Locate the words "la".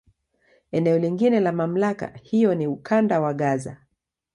1.39-1.51